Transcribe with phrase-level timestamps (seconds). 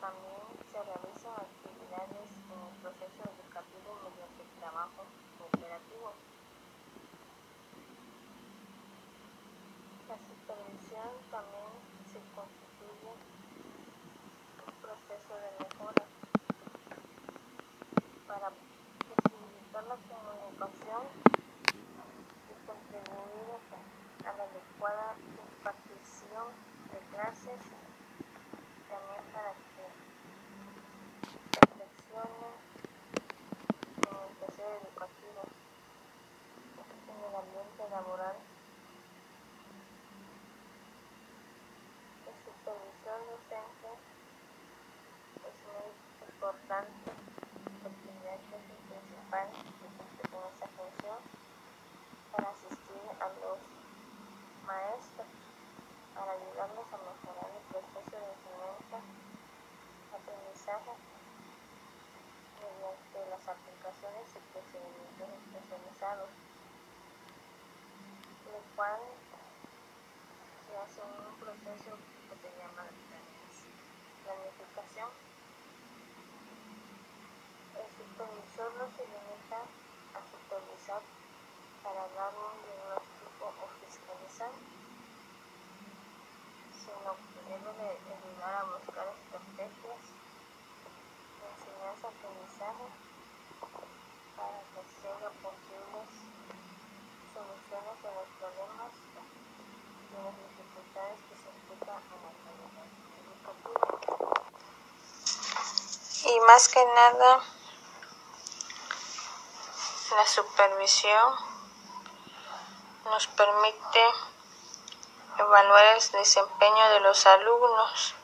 [0.00, 0.40] también
[0.72, 5.04] se realizan actividades en el proceso educativo mediante trabajo
[5.38, 6.12] cooperativo.
[10.08, 11.68] La supervisión también
[12.12, 13.12] se constituye
[14.64, 16.04] un proceso de mejora
[18.26, 18.50] para
[19.08, 21.02] posibilitar la comunicación
[22.48, 23.60] y contribuir
[24.24, 26.48] a la adecuada impartición
[26.90, 27.60] de clases
[28.88, 29.84] también para que
[31.54, 32.54] reflexionen
[34.02, 35.42] en el proceso educativo
[37.08, 38.36] en el ambiente laboral
[42.26, 42.34] el
[43.10, 43.88] supervisor docente
[45.42, 47.10] es muy importante
[47.82, 48.10] porque
[48.54, 49.48] es el principal
[50.30, 51.18] con esa función
[52.30, 53.58] para asistir a los
[54.64, 55.26] maestros
[56.14, 58.98] para ayudarles a mejorar el proceso de enseñanza
[60.12, 60.92] aprendizaje
[62.62, 66.30] mediante las aplicaciones y procedimientos especializados
[68.44, 69.00] lo cual
[70.66, 71.98] se hace un proceso
[72.30, 72.86] que se llama
[74.24, 75.10] planificación
[77.80, 79.58] el supervisor no se limita
[80.14, 81.02] a supervisar
[81.82, 84.52] para dar un diagnóstico o fiscalizar,
[86.76, 90.02] sino que debe de ayudar a buscar estrategias
[91.40, 92.86] de enseñanza-aprendizaje
[94.36, 96.08] para que sean posibles
[97.32, 102.88] soluciones a los problemas y las dificultades que se implican en la calidad
[103.24, 104.00] educativa.
[106.20, 107.40] Y más que nada,
[110.16, 111.34] la supervisión
[113.04, 114.04] nos permite
[115.38, 118.16] evaluar el desempeño de los alumnos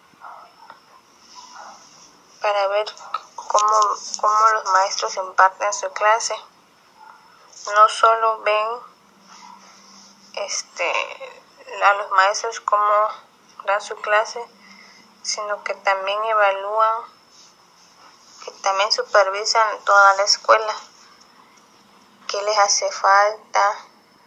[2.43, 2.93] para ver
[3.37, 3.81] cómo,
[4.21, 6.35] cómo los maestros imparten su clase.
[7.77, 8.69] No solo ven
[10.35, 10.93] este,
[11.85, 13.09] a los maestros cómo
[13.67, 14.45] dan su clase,
[15.23, 17.16] sino que también evalúan,
[18.67, 20.75] también supervisan toda la escuela.
[22.27, 23.77] Qué les hace falta,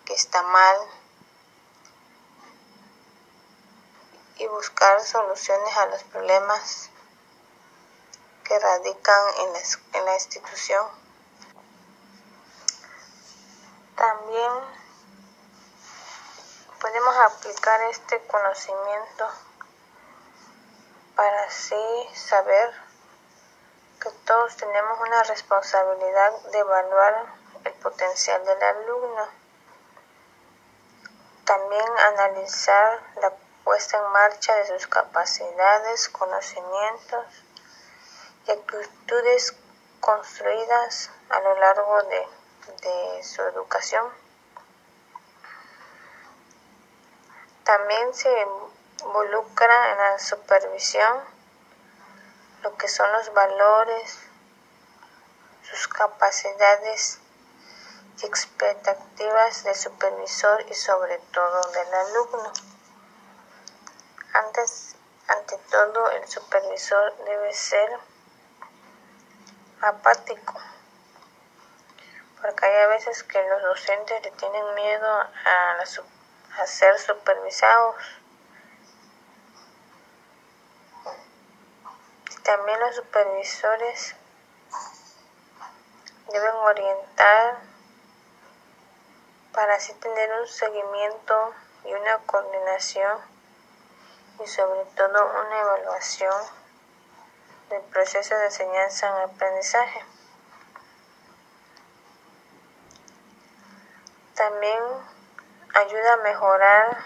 [0.06, 0.78] qué está mal
[4.38, 6.90] y buscar soluciones a los problemas
[8.46, 9.60] que radican en la,
[10.00, 10.88] en la institución.
[13.98, 14.52] También
[16.80, 19.28] podemos aplicar este conocimiento
[21.18, 21.76] para así
[22.16, 22.89] saber
[24.00, 27.26] que todos tenemos una responsabilidad de evaluar
[27.66, 29.28] el potencial del alumno.
[31.46, 33.34] También analizar la
[33.64, 37.26] puesta en marcha de sus capacidades, conocimientos
[38.48, 39.56] y actitudes
[40.00, 42.28] construidas a lo largo de,
[42.82, 44.08] de su educación.
[47.64, 48.48] También se
[49.02, 51.39] involucra en la supervisión
[52.70, 54.20] lo que son los valores,
[55.64, 57.20] sus capacidades
[58.22, 62.54] y expectativas del supervisor y sobre todo del alumno.
[64.34, 64.96] Antes,
[65.28, 67.90] ante todo, el supervisor debe ser
[69.82, 70.54] apático,
[72.40, 75.86] porque hay a veces que los docentes le tienen miedo a,
[76.66, 77.96] ser supervisados.
[82.50, 84.16] También los supervisores
[86.32, 87.60] deben orientar
[89.54, 91.54] para así tener un seguimiento
[91.86, 93.20] y una coordinación
[94.44, 96.34] y sobre todo una evaluación
[97.70, 100.04] del proceso de enseñanza en aprendizaje.
[104.34, 104.82] También
[105.76, 106.98] ayuda a mejorar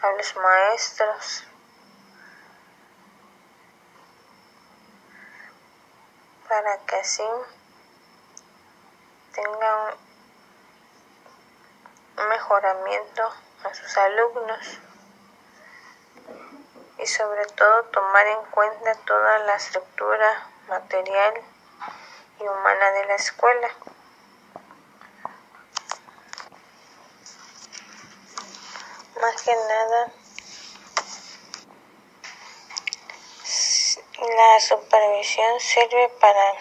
[0.00, 1.44] a los maestros
[6.50, 7.22] para que así
[9.32, 9.94] tengan
[12.18, 13.22] un mejoramiento
[13.62, 14.80] a sus alumnos
[16.98, 21.34] y sobre todo tomar en cuenta toda la estructura material
[22.40, 23.68] y humana de la escuela.
[29.20, 30.12] Más que nada,
[34.20, 36.54] la supervisión sirve para,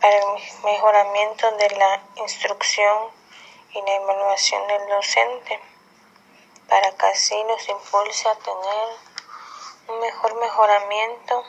[0.00, 0.24] para el
[0.64, 3.10] mejoramiento de la instrucción
[3.72, 5.58] y la evaluación del docente.
[6.68, 8.88] Para que así nos impulse a tener
[9.88, 11.44] un mejor mejoramiento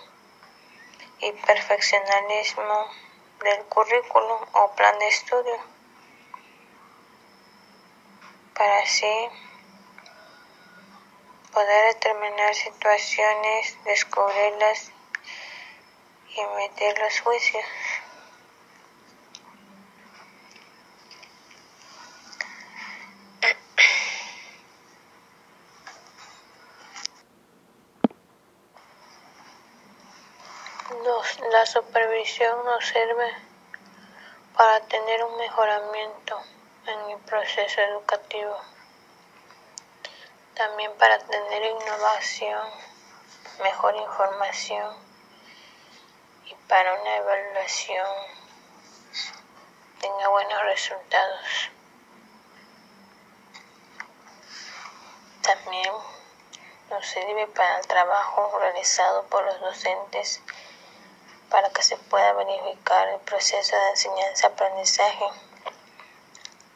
[1.20, 2.88] y perfeccionalismo
[3.44, 5.60] del currículum o plan de estudio.
[8.56, 9.30] Para así
[11.52, 14.92] poder determinar situaciones, descubrirlas
[16.30, 17.66] y emitir los juicios.
[31.52, 33.36] la supervisión nos sirve
[34.56, 36.42] para tener un mejoramiento
[36.88, 38.56] en el proceso educativo,
[40.62, 42.70] también para tener innovación,
[43.64, 44.96] mejor información
[46.46, 48.08] y para una evaluación
[50.00, 51.72] tenga buenos resultados.
[55.42, 55.92] También
[56.92, 60.42] nos sirve para el trabajo realizado por los docentes
[61.50, 65.26] para que se pueda verificar el proceso de enseñanza-aprendizaje.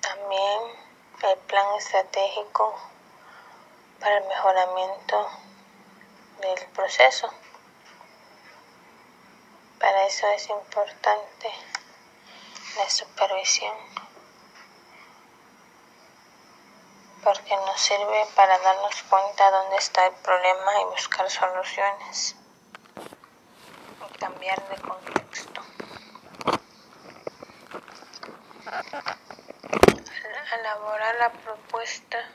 [0.01, 0.61] También
[1.21, 2.94] el plan estratégico
[3.99, 5.29] para el mejoramiento
[6.41, 7.29] del proceso.
[9.79, 11.51] Para eso es importante
[12.77, 13.75] la supervisión,
[17.23, 22.35] porque nos sirve para darnos cuenta dónde está el problema y buscar soluciones
[24.17, 25.61] cambiar de contexto.
[30.59, 32.29] Elaborar la propuesta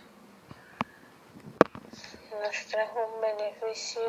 [2.39, 4.03] nos trajo un beneficio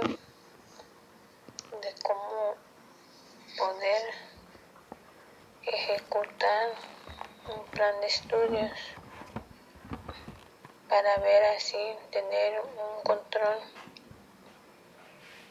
[1.82, 2.56] de cómo
[3.58, 4.14] poder
[5.64, 6.70] ejecutar
[7.50, 8.72] un plan de estudios
[10.88, 13.60] para ver así tener un control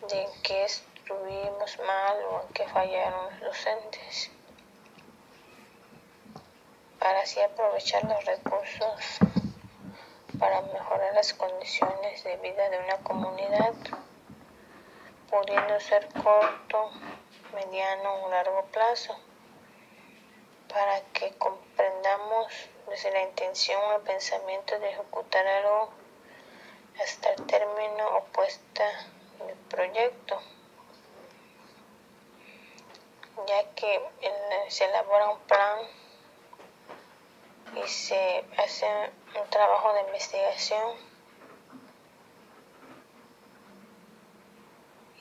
[0.09, 4.31] de qué es estuvimos mal o en que fallaron los docentes
[7.01, 9.40] para así aprovechar los recursos
[10.41, 13.75] para mejorar las condiciones de vida de una comunidad,
[15.31, 16.91] pudiendo ser corto,
[17.55, 19.17] mediano o largo plazo,
[20.69, 22.53] para que comprendamos
[22.89, 25.91] desde la intención o el pensamiento de ejecutar algo
[27.01, 28.85] hasta el término opuesta
[29.47, 30.41] del proyecto
[33.47, 34.01] ya que
[34.69, 35.79] se elabora un plan
[37.75, 40.97] y se hace un trabajo de investigación.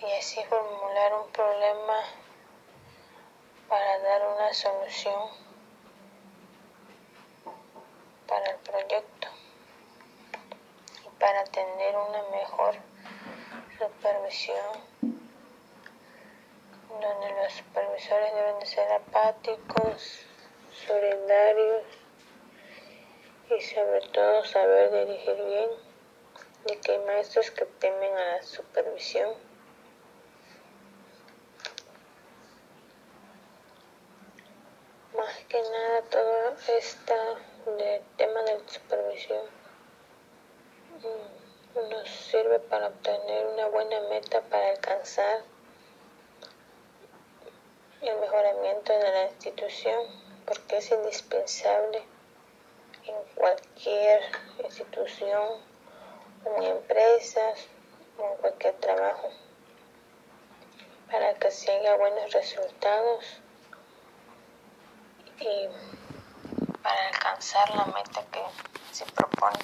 [0.02, 2.04] Y así formular un problema
[3.68, 5.30] para dar una solución
[8.28, 9.28] para el proyecto
[11.06, 12.76] y para tener una mejor
[13.78, 14.84] supervisión
[16.90, 20.26] donde los supervisores deben de ser apáticos,
[20.88, 21.99] solidarios
[23.50, 25.70] y sobre todo saber dirigir bien,
[26.68, 29.34] y que hay maestros que temen a la supervisión.
[35.16, 39.42] Más que nada todo está del tema de supervisión
[41.02, 45.44] mm, nos sirve para obtener una buena meta para alcanzar
[48.02, 50.06] el mejoramiento de la institución
[50.46, 52.04] porque es indispensable
[53.10, 54.22] en cualquier
[54.64, 55.62] institución
[56.46, 57.68] en empresas
[58.18, 59.30] en cualquier trabajo
[61.10, 63.42] para que se haga buenos resultados
[65.40, 65.68] y
[66.84, 68.44] para alcanzar la meta que
[68.92, 69.58] se propone.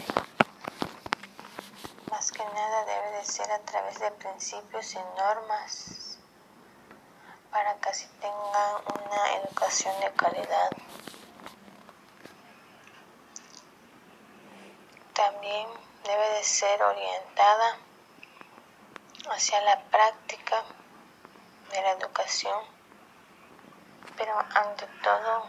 [2.09, 6.17] Más que nada debe de ser a través de principios y normas
[7.51, 10.71] para que así tengan una educación de calidad.
[15.15, 15.69] También
[16.03, 17.77] debe de ser orientada
[19.31, 20.61] hacia la práctica
[21.71, 22.61] de la educación,
[24.17, 25.47] pero ante todo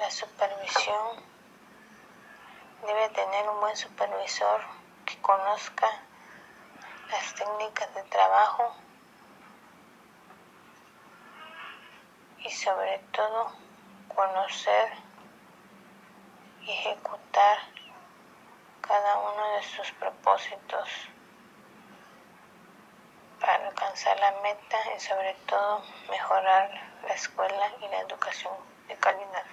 [0.00, 1.32] la supervisión.
[2.86, 4.62] Debe tener un buen supervisor
[5.04, 5.86] que conozca
[7.10, 8.74] las técnicas de trabajo
[12.38, 13.52] y sobre todo
[14.08, 14.92] conocer
[16.62, 17.71] y ejecutar
[18.92, 20.86] cada uno de sus propósitos
[23.40, 26.70] para alcanzar la meta y sobre todo mejorar
[27.08, 28.52] la escuela y la educación
[28.88, 29.46] de calidad.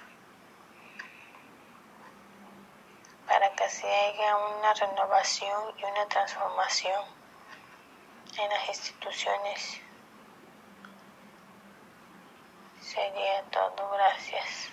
[3.26, 7.02] Para que así haya una renovación y una transformación
[8.36, 9.80] en las instituciones.
[12.82, 14.69] Sería todo, gracias.